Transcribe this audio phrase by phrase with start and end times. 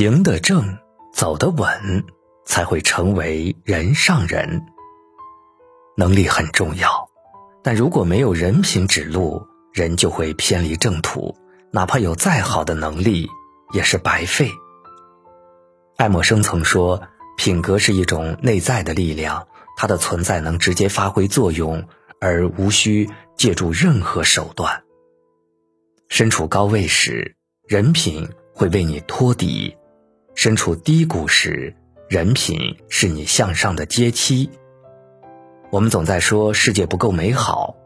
[0.00, 0.78] 行得正，
[1.12, 2.06] 走得稳，
[2.46, 4.64] 才会成为人上人。
[5.94, 7.10] 能力很重要，
[7.62, 11.36] 但如果没有人品指路，人就会偏离正途。
[11.70, 13.28] 哪怕有再好的能力，
[13.74, 14.50] 也是白费。
[15.98, 17.02] 爱默生曾说
[17.36, 21.86] ：“品格是一种内在的力量，它的存在能直接发挥作用，
[22.22, 24.82] 而无需借助任何手段。
[26.08, 27.36] 身处高位时，
[27.68, 29.76] 人品会为你托底；
[30.42, 31.74] 身处低谷时，
[32.08, 34.48] 人品是你向上的阶梯。”
[35.70, 37.76] 我们总在说世界不够美好，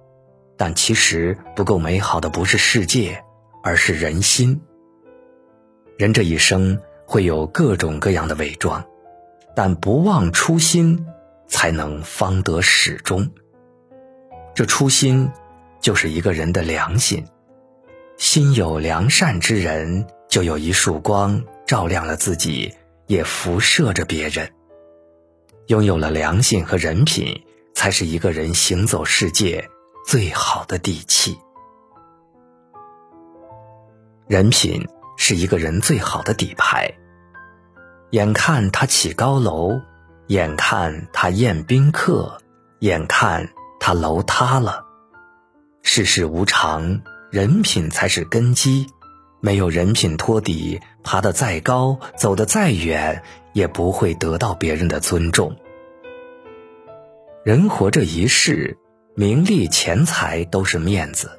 [0.56, 3.20] 但其实不够美好的不是世界。
[3.64, 4.60] 而是人心。
[5.96, 8.84] 人这一生会有各种各样的伪装，
[9.56, 11.06] 但不忘初心，
[11.48, 13.30] 才能方得始终。
[14.54, 15.28] 这初心，
[15.80, 17.24] 就是一个人的良心。
[18.16, 22.72] 心有良善之人，就有一束光照亮了自己，
[23.06, 24.50] 也辐射着别人。
[25.68, 27.42] 拥有了良心和人品，
[27.74, 29.66] 才是一个人行走世界
[30.06, 31.38] 最好的底气。
[34.26, 36.92] 人品是一个人最好的底牌。
[38.10, 39.80] 眼看他起高楼，
[40.28, 42.38] 眼看他宴宾客，
[42.80, 43.48] 眼看
[43.80, 44.84] 他楼塌了。
[45.82, 47.00] 世事无常，
[47.30, 48.86] 人品才是根基。
[49.44, 55.54] 没有人品托底，爬得再高，走得再远，也不会得到别人的尊重。
[57.44, 58.78] 人活这一世，
[59.14, 61.30] 名利钱财都是面子，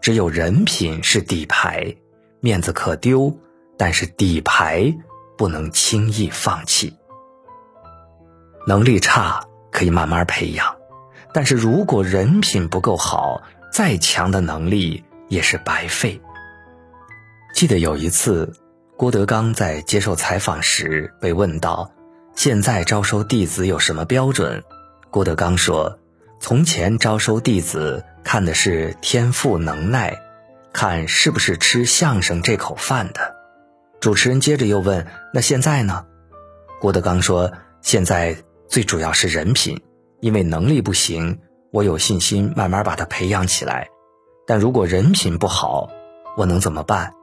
[0.00, 1.94] 只有人品是底牌。
[2.40, 3.38] 面子可丢，
[3.78, 4.92] 但是底牌
[5.38, 6.92] 不能轻易放弃。
[8.66, 10.74] 能力差可以慢慢培养，
[11.32, 16.20] 但是如果人品不够好，再强的能力也是白费。
[17.54, 18.52] 记得有一次，
[18.96, 21.88] 郭德纲在接受采访时被问到
[22.34, 24.64] ：“现在招收弟子有什么标准？”
[25.08, 26.00] 郭德纲说
[26.40, 30.20] ：“从前招收弟子看的是天赋能耐。”
[30.74, 33.36] 看是不是吃相声这口饭的，
[34.00, 36.06] 主持人接着又问：“那现在呢？”
[36.80, 38.36] 郭德纲说：“现在
[38.68, 39.80] 最主要是人品，
[40.18, 41.38] 因为能力不行，
[41.70, 43.86] 我有信心慢慢把他培养起来。
[44.44, 45.88] 但如果人品不好，
[46.36, 47.14] 我能怎么办？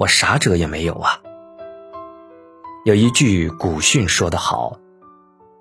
[0.00, 1.20] 我啥辙也没有啊。”
[2.86, 4.80] 有一句古训说得好：“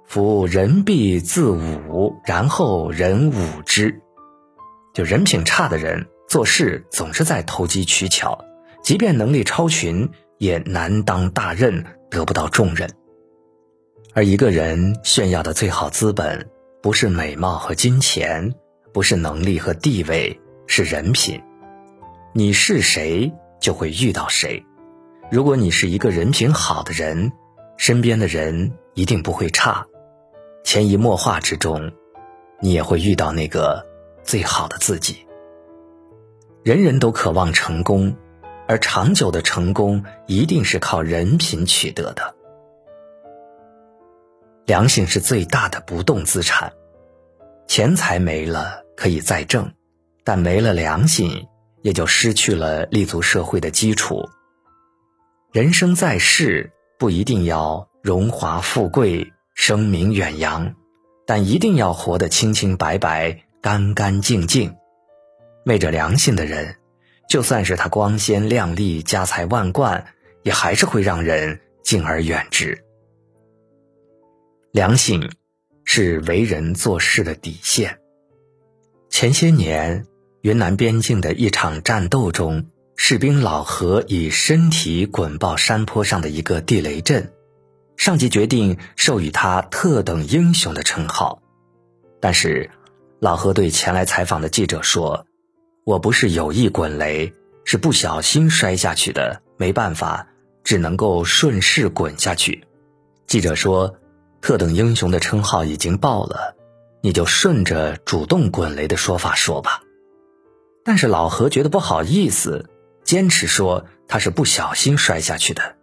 [0.07, 4.01] 夫人必自侮，然后人侮之。”
[4.95, 6.07] 就人品差的人。
[6.29, 8.45] 做事总是在投机取巧，
[8.83, 12.88] 即便能力超群，也难当大任，得不到重任。
[14.13, 16.47] 而一个人炫耀的最好资本，
[16.83, 18.53] 不是美貌和金钱，
[18.94, 21.41] 不是能力和地位，是人品。
[22.31, 24.65] 你是谁，就会遇到谁。
[25.31, 27.31] 如果你是一个人品好的人，
[27.77, 29.85] 身边的人一定不会差。
[30.63, 31.91] 潜移默化之中，
[32.59, 33.85] 你也会遇到那个
[34.23, 35.25] 最好的自己。
[36.63, 38.15] 人人都渴望成功，
[38.67, 42.35] 而长久的成功一定是靠人品取得的。
[44.65, 46.73] 良心是最大的不动资产，
[47.65, 49.71] 钱财没了可以再挣，
[50.23, 51.47] 但没了良心，
[51.81, 54.28] 也就失去了立足社会的基础。
[55.51, 60.75] 人生在世，不一定要荣华富贵、声名远扬，
[61.25, 64.75] 但一定要活得清清白白、干干净净。
[65.66, 66.75] 昧着良心的人，
[67.28, 70.06] 就算是他光鲜亮丽、家财万贯，
[70.44, 72.84] 也还是会让人敬而远之。
[74.72, 75.29] 良心
[75.84, 78.00] 是为人做事的底线。
[79.09, 80.06] 前些年，
[80.41, 87.33] 云南边境的一场战斗中，士兵老何以身体滚爆山坡上的一个地雷阵，
[87.97, 91.41] 上级决定授予他“特等英雄”的称号。
[92.19, 92.69] 但是，
[93.19, 95.25] 老何对前来采访的记者说。
[95.85, 97.33] 我不是有意滚雷，
[97.63, 100.27] 是不小心摔下去的，没办法，
[100.63, 102.63] 只能够顺势滚下去。
[103.25, 103.95] 记者说
[104.39, 106.56] ：“特等英雄的称号已经报了，
[107.01, 109.81] 你就顺着主动滚雷的说法说吧。”
[110.89, 112.68] 但是老何觉得不好意思，
[113.03, 115.75] 坚持说他是不小心摔下去的。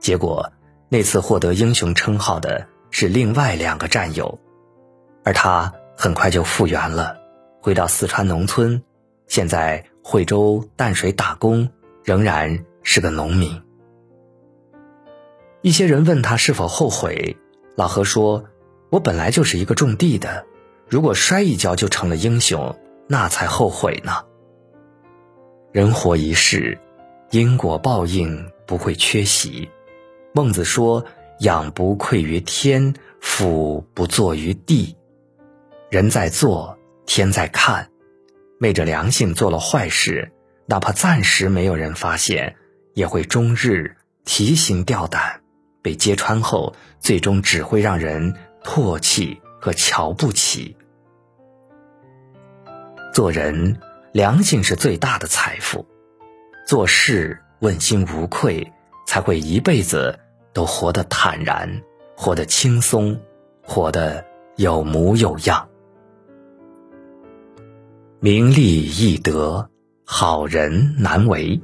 [0.00, 0.50] 结果
[0.88, 4.40] 那次获得英雄称号的是另外两个战友，
[5.22, 7.18] 而他很快就复原了，
[7.60, 8.82] 回到四川农村。
[9.26, 11.68] 现在惠州淡水打工，
[12.02, 13.60] 仍然是个农民。
[15.60, 17.36] 一些人问他是否后悔，
[17.76, 18.46] 老何说
[18.88, 20.46] ：“我本来就是一个种地的，
[20.88, 22.74] 如果摔一跤就成了英雄，
[23.12, 24.24] 那才后悔呢。”
[25.70, 26.78] 人活一世，
[27.30, 29.70] 因果报应不会缺席，
[30.32, 31.04] 孟子说
[31.40, 34.96] ：“仰不愧于天，俯不作于地。”
[35.90, 37.90] 人在做，天在看。
[38.58, 40.32] 昧着良心做了坏事，
[40.64, 42.56] 哪怕暂时没有人发现，
[42.94, 43.94] 也会终日
[44.24, 45.42] 提心吊胆。
[45.82, 48.34] 被揭穿后，最终只会让人
[48.64, 50.76] 唾弃和瞧不起。
[53.12, 53.76] 做人，
[54.12, 55.84] 良心是最大的财富；
[56.66, 58.72] 做事问心无愧，
[59.06, 60.18] 才会一辈子
[60.54, 61.82] 都活得坦然，
[62.16, 63.20] 活得轻松，
[63.62, 64.24] 活得
[64.56, 65.68] 有模有样。
[68.18, 69.68] 名利易得，
[70.06, 71.60] 好人难为。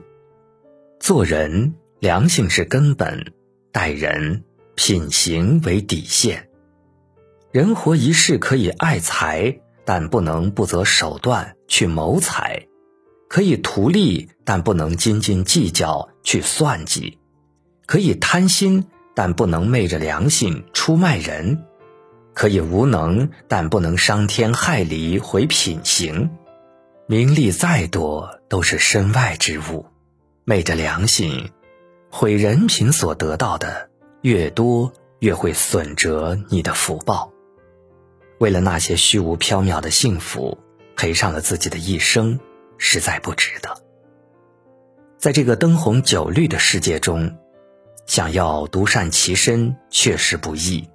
[1.01, 3.33] 做人，良心是根本，
[3.73, 4.44] 待人
[4.75, 6.51] 品行为底线。
[7.53, 12.67] 人活一世，可以爱财，但不能不择手段去谋财；
[13.26, 17.17] 可以图利，但不能斤斤计较去算计；
[17.87, 21.56] 可以贪心，但不能昧着良心出卖人；
[22.35, 26.32] 可以无能，但不能伤天害理毁品行。
[27.06, 29.87] 名利再多都是身外之物，
[30.44, 31.49] 昧着良心，
[32.11, 33.88] 毁人品所得到的
[34.20, 37.32] 越多，越会损折你的福报。
[38.38, 40.56] 为了那些虚无缥缈的幸福，
[40.96, 42.38] 赔上了自己的一生，
[42.79, 43.76] 实在不值得。
[45.19, 47.37] 在这个灯红酒绿的世界中，
[48.06, 50.88] 想要独善其身确实不易，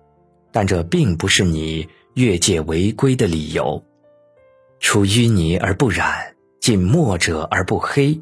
[0.51, 3.83] 但这并不是你越界违规的理由。
[4.79, 8.21] 出淤泥而不染，进墨者而不黑。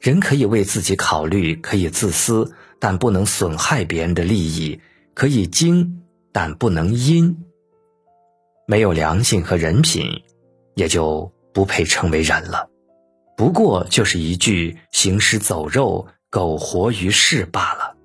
[0.00, 4.80] 人可以为自己考虑，可以自私，但不能损害别人的利益；
[5.14, 6.02] 可以精，
[6.32, 7.44] 但不能阴。
[8.70, 10.22] 没有良心和人品，
[10.74, 12.68] 也就不配称为人了。
[13.34, 17.96] 不过就是一句行尸走肉、苟活于世罢了。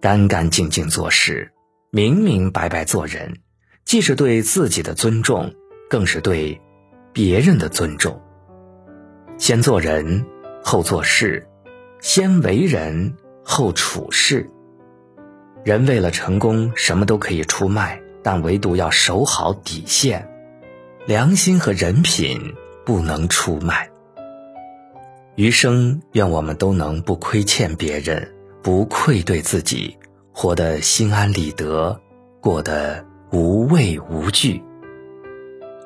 [0.00, 1.52] 干干净净做事，
[1.90, 3.40] 明明白白做人，
[3.84, 5.52] 既是对自己的尊重。
[5.90, 6.60] 更是对
[7.12, 8.22] 别人的尊重。
[9.38, 10.24] 先做人，
[10.62, 11.42] 后做事；
[12.00, 13.12] 先为人，
[13.42, 14.48] 后处事。
[15.64, 20.28] 人为了成功，什么都可以出卖，但唯独要守好底线，
[21.06, 23.88] 良心和人品不能出卖。
[25.36, 28.30] 余生，愿我们都能不亏欠别人，
[28.62, 29.96] 不愧对自己，
[30.32, 31.98] 活得心安理得，
[32.40, 34.62] 过得无畏无惧。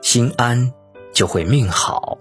[0.03, 0.73] 心安，
[1.13, 2.19] 就会命好。